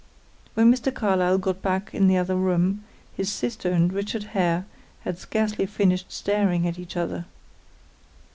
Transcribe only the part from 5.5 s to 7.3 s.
finished staring at each other.